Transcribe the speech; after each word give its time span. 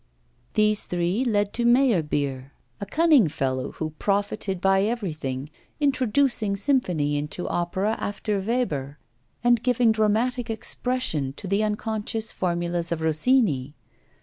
These 0.55 0.85
three 0.85 1.23
led 1.23 1.53
to 1.53 1.63
Meyerbeer, 1.63 2.53
a 2.79 2.87
cunning 2.87 3.27
fellow 3.27 3.73
who 3.73 3.91
profited 3.99 4.59
by 4.59 4.81
everything, 4.81 5.51
introducing 5.79 6.55
symphony 6.55 7.17
into 7.17 7.47
opera 7.47 7.95
after 7.99 8.39
Weber, 8.39 8.97
and 9.43 9.61
giving 9.61 9.91
dramatic 9.91 10.49
expression 10.49 11.33
to 11.33 11.47
the 11.47 11.63
unconscious 11.63 12.31
formulas 12.31 12.91
of 12.91 13.01
Rossini. 13.01 13.75